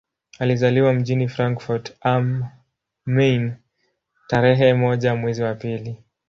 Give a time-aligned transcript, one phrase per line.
[0.39, 2.43] Alizaliwa mjini Frankfurt am
[3.05, 3.53] Main
[4.27, 5.97] tarehe moja mwezi wa pili